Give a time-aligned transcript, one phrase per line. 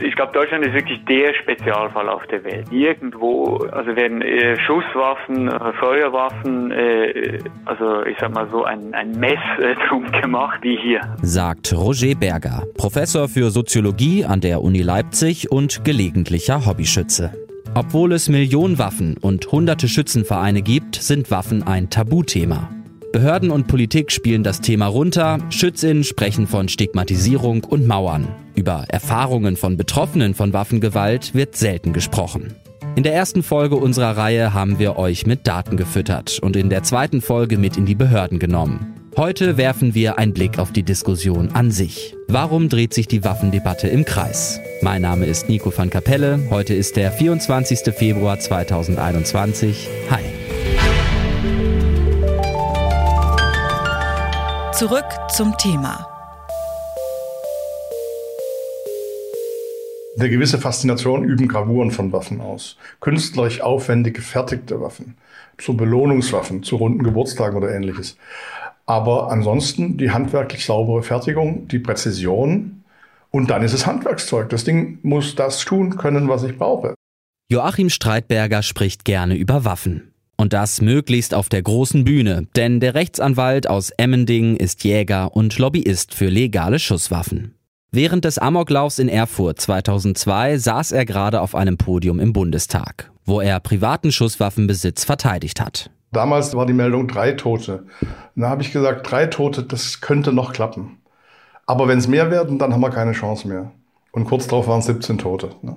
[0.00, 2.66] Ich glaube, Deutschland ist wirklich der Spezialfall auf der Welt.
[2.70, 9.12] Irgendwo, also werden äh, Schusswaffen, äh, Feuerwaffen, äh, also ich sag mal so ein, ein
[9.12, 11.00] Mess äh, drum gemacht wie hier.
[11.22, 17.32] Sagt Roger Berger, Professor für Soziologie an der Uni Leipzig und gelegentlicher Hobbyschütze.
[17.74, 22.70] Obwohl es Millionen Waffen und hunderte Schützenvereine gibt, sind Waffen ein Tabuthema.
[23.12, 28.28] Behörden und Politik spielen das Thema runter, Schützinnen sprechen von Stigmatisierung und Mauern.
[28.54, 32.54] Über Erfahrungen von Betroffenen von Waffengewalt wird selten gesprochen.
[32.96, 36.82] In der ersten Folge unserer Reihe haben wir euch mit Daten gefüttert und in der
[36.82, 38.94] zweiten Folge mit in die Behörden genommen.
[39.16, 42.14] Heute werfen wir einen Blick auf die Diskussion an sich.
[42.28, 44.60] Warum dreht sich die Waffendebatte im Kreis?
[44.82, 46.40] Mein Name ist Nico van Kapelle.
[46.50, 47.94] Heute ist der 24.
[47.94, 49.88] Februar 2021.
[50.10, 50.37] Hi.
[54.78, 56.06] Zurück zum Thema.
[60.16, 62.76] Eine gewisse Faszination üben Gravuren von Waffen aus.
[63.00, 65.16] Künstlerisch aufwendig gefertigte Waffen.
[65.56, 68.16] Zu Belohnungswaffen, zu runden Geburtstagen oder ähnliches.
[68.86, 72.84] Aber ansonsten die handwerklich saubere Fertigung, die Präzision
[73.32, 74.48] und dann ist es Handwerkszeug.
[74.48, 76.94] Das Ding muss das tun können, was ich brauche.
[77.50, 80.07] Joachim Streitberger spricht gerne über Waffen.
[80.40, 85.58] Und das möglichst auf der großen Bühne, denn der Rechtsanwalt aus Emmending ist Jäger und
[85.58, 87.56] Lobbyist für legale Schusswaffen.
[87.90, 93.40] Während des Amoklaufs in Erfurt 2002 saß er gerade auf einem Podium im Bundestag, wo
[93.40, 95.90] er privaten Schusswaffenbesitz verteidigt hat.
[96.12, 97.86] Damals war die Meldung drei Tote.
[98.36, 100.98] Da habe ich gesagt, drei Tote, das könnte noch klappen.
[101.66, 103.72] Aber wenn es mehr werden, dann haben wir keine Chance mehr.
[104.12, 105.50] Und kurz darauf waren es 17 Tote.
[105.62, 105.74] Ne?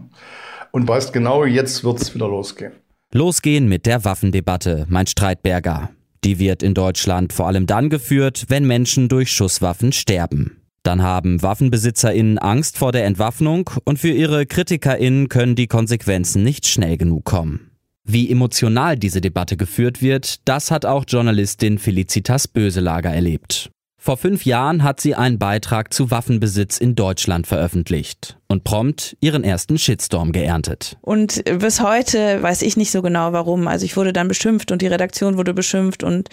[0.69, 2.73] Und weißt genau, jetzt wird es wieder losgehen.
[3.13, 5.89] Losgehen mit der Waffendebatte, meint Streitberger.
[6.23, 10.61] Die wird in Deutschland vor allem dann geführt, wenn Menschen durch Schusswaffen sterben.
[10.83, 16.65] Dann haben WaffenbesitzerInnen Angst vor der Entwaffnung und für ihre KritikerInnen können die Konsequenzen nicht
[16.65, 17.71] schnell genug kommen.
[18.03, 23.71] Wie emotional diese Debatte geführt wird, das hat auch Journalistin Felicitas Böselager erlebt.
[24.03, 29.43] Vor fünf Jahren hat sie einen Beitrag zu Waffenbesitz in Deutschland veröffentlicht und prompt ihren
[29.43, 30.97] ersten Shitstorm geerntet.
[31.01, 33.67] Und bis heute weiß ich nicht so genau warum.
[33.67, 36.29] Also ich wurde dann beschimpft und die Redaktion wurde beschimpft und,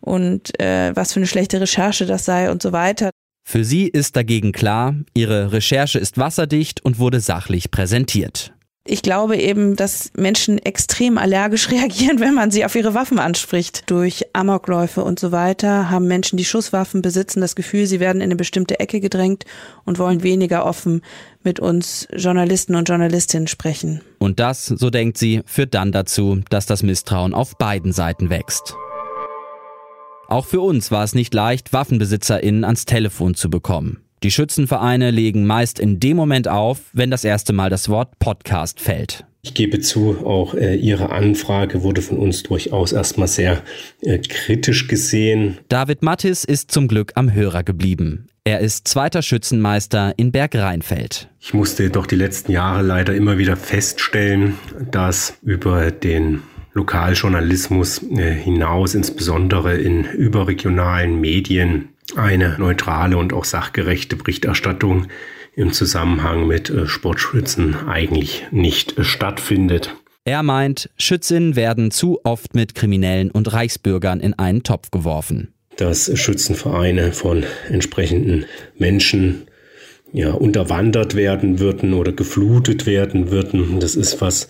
[0.00, 3.08] und äh, was für eine schlechte Recherche das sei und so weiter.
[3.42, 8.52] Für sie ist dagegen klar, ihre Recherche ist wasserdicht und wurde sachlich präsentiert
[8.88, 13.84] ich glaube eben, dass Menschen extrem allergisch reagieren, wenn man sie auf ihre Waffen anspricht.
[13.86, 18.28] Durch Amokläufe und so weiter haben Menschen, die Schusswaffen besitzen, das Gefühl, sie werden in
[18.28, 19.44] eine bestimmte Ecke gedrängt
[19.84, 21.02] und wollen weniger offen
[21.42, 24.00] mit uns Journalisten und Journalistinnen sprechen.
[24.18, 28.74] Und das, so denkt sie, führt dann dazu, dass das Misstrauen auf beiden Seiten wächst.
[30.28, 34.07] Auch für uns war es nicht leicht, WaffenbesitzerInnen ans Telefon zu bekommen.
[34.24, 38.80] Die Schützenvereine legen meist in dem Moment auf, wenn das erste Mal das Wort Podcast
[38.80, 39.24] fällt.
[39.42, 43.62] Ich gebe zu, auch äh, Ihre Anfrage wurde von uns durchaus erstmal sehr
[44.02, 45.58] äh, kritisch gesehen.
[45.68, 48.26] David Mattis ist zum Glück am Hörer geblieben.
[48.42, 51.28] Er ist zweiter Schützenmeister in Bergrheinfeld.
[51.38, 54.58] Ich musste jedoch die letzten Jahre leider immer wieder feststellen,
[54.90, 56.42] dass über den
[56.72, 65.06] Lokaljournalismus äh, hinaus, insbesondere in überregionalen Medien, eine neutrale und auch sachgerechte Berichterstattung
[65.54, 69.94] im Zusammenhang mit äh, Sportschützen eigentlich nicht äh, stattfindet.
[70.24, 75.54] Er meint, Schützinnen werden zu oft mit Kriminellen und Reichsbürgern in einen Topf geworfen.
[75.76, 78.44] Dass Schützenvereine von entsprechenden
[78.76, 79.48] Menschen
[80.12, 83.80] ja, unterwandert werden würden oder geflutet werden würden.
[83.80, 84.48] Das ist was,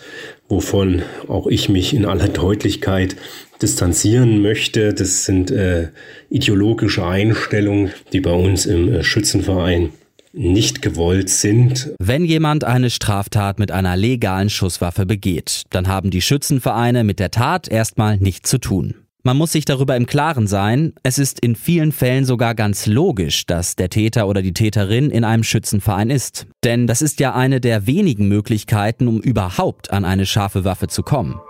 [0.49, 3.17] wovon auch ich mich in aller Deutlichkeit
[3.63, 4.95] distanzieren möchte.
[4.95, 5.89] Das sind äh,
[6.31, 9.91] ideologische Einstellungen, die bei uns im äh, Schützenverein
[10.33, 11.91] nicht gewollt sind.
[11.99, 17.31] Wenn jemand eine Straftat mit einer legalen Schusswaffe begeht, dann haben die Schützenvereine mit der
[17.31, 18.95] Tat erstmal nichts zu tun.
[19.25, 23.47] Man muss sich darüber im Klaren sein, es ist in vielen Fällen sogar ganz logisch,
[23.47, 26.47] dass der Täter oder die Täterin in einem Schützenverein ist.
[26.65, 31.03] Denn das ist ja eine der wenigen Möglichkeiten, um überhaupt an eine scharfe Waffe zu
[31.03, 31.41] kommen.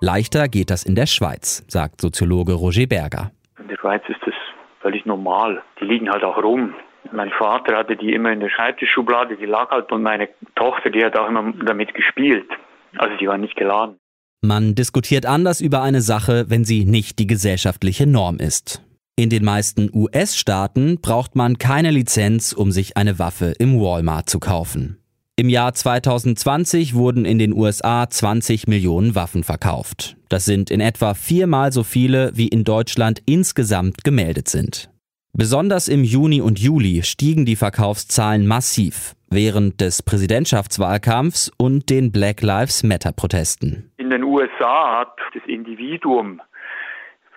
[0.00, 3.32] Leichter geht das in der Schweiz, sagt Soziologe Roger Berger.
[3.58, 4.34] In der Schweiz ist das
[4.80, 5.62] völlig normal.
[5.80, 6.74] Die liegen halt auch rum.
[7.10, 11.04] Mein Vater hatte die immer in der Schreibtischschublade, die lag halt und meine Tochter, die
[11.04, 12.48] hat auch immer damit gespielt.
[12.96, 13.96] Also die war nicht geladen.
[14.40, 18.84] Man diskutiert anders über eine Sache, wenn sie nicht die gesellschaftliche Norm ist.
[19.16, 24.38] In den meisten US-Staaten braucht man keine Lizenz, um sich eine Waffe im Walmart zu
[24.38, 24.98] kaufen.
[25.40, 30.16] Im Jahr 2020 wurden in den USA 20 Millionen Waffen verkauft.
[30.28, 34.90] Das sind in etwa viermal so viele, wie in Deutschland insgesamt gemeldet sind.
[35.32, 42.42] Besonders im Juni und Juli stiegen die Verkaufszahlen massiv während des Präsidentschaftswahlkampfs und den Black
[42.42, 43.92] Lives Matter Protesten.
[43.96, 46.42] In den USA hat das Individuum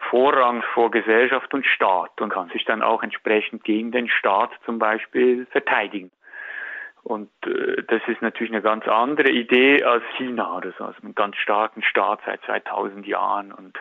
[0.10, 4.80] Vorrang vor Gesellschaft und Staat und kann sich dann auch entsprechend gegen den Staat zum
[4.80, 6.10] Beispiel verteidigen.
[7.04, 11.16] Und äh, das ist natürlich eine ganz andere Idee als China oder so, also einen
[11.16, 13.52] ganz starken Staat seit 2000 Jahren.
[13.52, 13.78] Und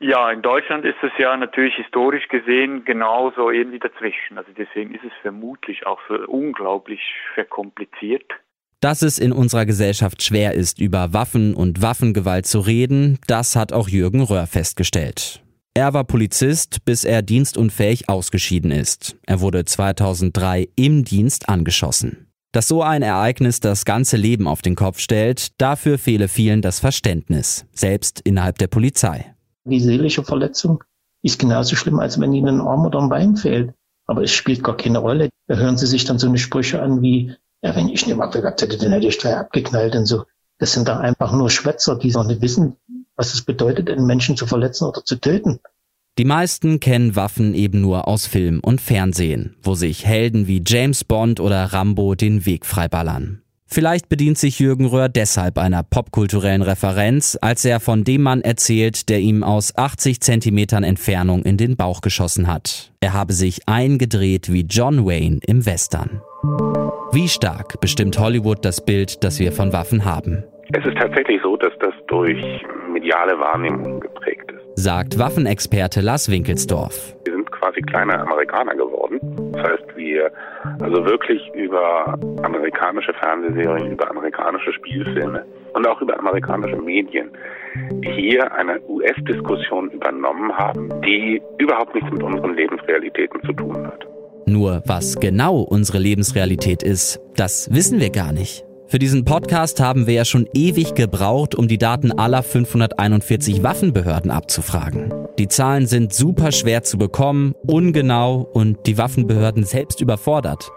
[0.00, 4.38] ja, in Deutschland ist es ja natürlich historisch gesehen genauso irgendwie dazwischen.
[4.38, 7.00] Also deswegen ist es vermutlich auch so unglaublich
[7.34, 8.30] verkompliziert.
[8.80, 13.72] Dass es in unserer Gesellschaft schwer ist, über Waffen und Waffengewalt zu reden, das hat
[13.72, 15.40] auch Jürgen Röhr festgestellt.
[15.76, 19.14] Er war Polizist, bis er dienstunfähig ausgeschieden ist.
[19.26, 22.28] Er wurde 2003 im Dienst angeschossen.
[22.52, 26.80] Dass so ein Ereignis das ganze Leben auf den Kopf stellt, dafür fehle vielen das
[26.80, 29.34] Verständnis, selbst innerhalb der Polizei.
[29.66, 30.82] Die seelische Verletzung
[31.22, 33.74] ist genauso schlimm, als wenn Ihnen ein Arm oder ein Bein fehlt.
[34.06, 35.28] Aber es spielt gar keine Rolle.
[35.46, 38.40] Da hören Sie sich dann so eine Sprüche an wie, ja, wenn ich eine Waffe
[38.40, 40.24] gehabt hätte, dann hätte ich gleich abgeknallt und so.
[40.56, 42.76] Das sind da einfach nur Schwätzer, die noch nicht wissen,
[43.16, 45.60] was es bedeutet, einen Menschen zu verletzen oder zu töten.
[46.18, 51.04] Die meisten kennen Waffen eben nur aus Film und Fernsehen, wo sich Helden wie James
[51.04, 53.42] Bond oder Rambo den Weg freiballern.
[53.68, 59.08] Vielleicht bedient sich Jürgen Röhr deshalb einer popkulturellen Referenz, als er von dem Mann erzählt,
[59.08, 62.92] der ihm aus 80 Zentimetern Entfernung in den Bauch geschossen hat.
[63.00, 66.22] Er habe sich eingedreht wie John Wayne im Western.
[67.12, 70.44] Wie stark bestimmt Hollywood das Bild, das wir von Waffen haben?
[70.72, 72.40] Es ist tatsächlich so, dass das durch
[73.06, 74.82] mediale Wahrnehmung geprägt ist.
[74.82, 77.14] Sagt Waffenexperte Lars Winkelsdorf.
[77.24, 79.20] Wir sind quasi kleine Amerikaner geworden.
[79.52, 80.30] Das heißt, wir
[80.80, 85.44] also wirklich über amerikanische Fernsehserien, über amerikanische Spielfilme
[85.74, 87.30] und auch über amerikanische Medien
[88.02, 94.04] hier eine US-Diskussion übernommen haben, die überhaupt nichts mit unseren Lebensrealitäten zu tun hat.
[94.46, 98.66] Nur was genau unsere Lebensrealität ist, das wissen wir gar nicht.
[98.88, 104.30] Für diesen Podcast haben wir ja schon ewig gebraucht, um die Daten aller 541 Waffenbehörden
[104.30, 105.12] abzufragen.
[105.40, 110.70] Die Zahlen sind super schwer zu bekommen, ungenau und die Waffenbehörden selbst überfordert.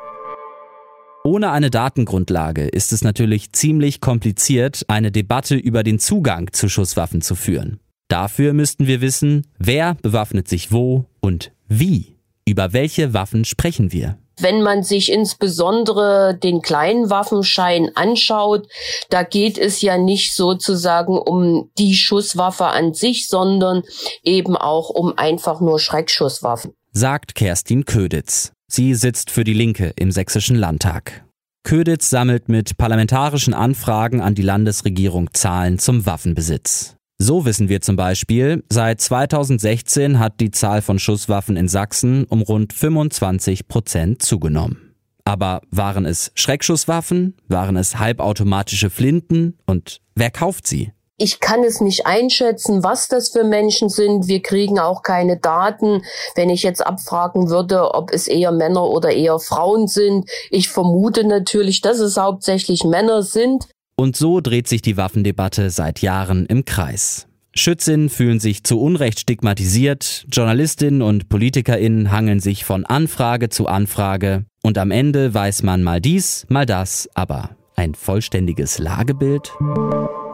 [1.23, 7.21] Ohne eine Datengrundlage ist es natürlich ziemlich kompliziert, eine Debatte über den Zugang zu Schusswaffen
[7.21, 7.79] zu führen.
[8.07, 12.15] Dafür müssten wir wissen, wer bewaffnet sich wo und wie.
[12.43, 14.17] Über welche Waffen sprechen wir?
[14.41, 18.67] Wenn man sich insbesondere den kleinen Waffenschein anschaut,
[19.09, 23.83] da geht es ja nicht sozusagen um die Schusswaffe an sich, sondern
[24.23, 26.73] eben auch um einfach nur Schreckschusswaffen.
[26.91, 28.51] Sagt Kerstin Köditz.
[28.67, 31.25] Sie sitzt für die Linke im Sächsischen Landtag.
[31.63, 36.95] Köditz sammelt mit parlamentarischen Anfragen an die Landesregierung Zahlen zum Waffenbesitz.
[37.21, 42.41] So wissen wir zum Beispiel, seit 2016 hat die Zahl von Schusswaffen in Sachsen um
[42.41, 44.95] rund 25 Prozent zugenommen.
[45.25, 47.35] Aber waren es Schreckschusswaffen?
[47.49, 49.59] Waren es halbautomatische Flinten?
[49.65, 50.93] Und wer kauft sie?
[51.17, 54.29] Ich kann es nicht einschätzen, was das für Menschen sind.
[54.29, 56.03] Wir kriegen auch keine Daten.
[56.35, 60.29] Wenn ich jetzt abfragen würde, ob es eher Männer oder eher Frauen sind.
[60.49, 63.67] Ich vermute natürlich, dass es hauptsächlich Männer sind.
[63.99, 67.27] Und so dreht sich die Waffendebatte seit Jahren im Kreis.
[67.53, 74.45] Schützinnen fühlen sich zu Unrecht stigmatisiert, Journalistinnen und Politikerinnen hangeln sich von Anfrage zu Anfrage
[74.61, 79.51] und am Ende weiß man mal dies, mal das, aber ein vollständiges Lagebild?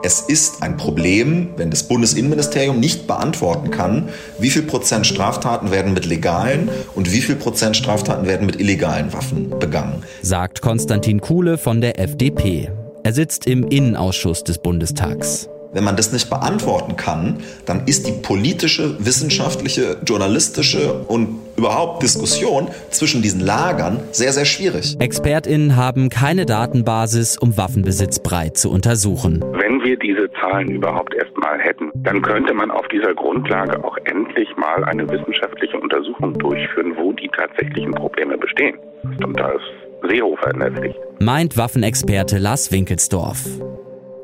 [0.04, 5.96] Es ist ein Problem, wenn das Bundesinnenministerium nicht beantworten kann, wie viel Prozent Straftaten werden
[5.96, 10.04] mit legalen und wie viel Prozent Straftaten werden mit illegalen Waffen begangen.
[10.22, 12.70] Sagt Konstantin Kuhle von der FDP.
[13.06, 15.48] Er sitzt im Innenausschuss des Bundestags.
[15.74, 22.68] Wenn man das nicht beantworten kann, dann ist die politische, wissenschaftliche, journalistische und überhaupt Diskussion
[22.90, 24.96] zwischen diesen Lagern sehr, sehr schwierig.
[24.98, 29.46] ExpertInnen haben keine Datenbasis, um Waffenbesitz breit zu untersuchen.
[29.52, 34.50] Wenn wir diese Zahlen überhaupt erstmal hätten, dann könnte man auf dieser Grundlage auch endlich
[34.58, 38.80] mal eine wissenschaftliche Untersuchung durchführen, wo die tatsächlichen Probleme bestehen.
[39.24, 39.75] Und da ist
[40.10, 41.00] Seehofer Pflicht.
[41.20, 43.44] Meint Waffenexperte Lars Winkelsdorf.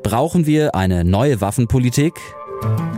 [0.02, 2.14] Brauchen wir eine neue Waffenpolitik?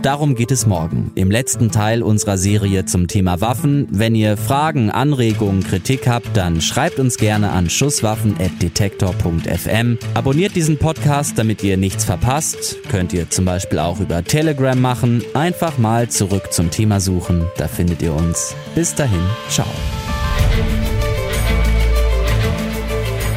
[0.01, 3.87] Darum geht es morgen, im letzten Teil unserer Serie zum Thema Waffen.
[3.89, 9.97] Wenn ihr Fragen, Anregungen, Kritik habt, dann schreibt uns gerne an schusswaffen.detektor.fm.
[10.13, 12.77] Abonniert diesen Podcast, damit ihr nichts verpasst.
[12.91, 15.23] Könnt ihr zum Beispiel auch über Telegram machen.
[15.33, 18.55] Einfach mal zurück zum Thema suchen, da findet ihr uns.
[18.75, 19.65] Bis dahin, ciao.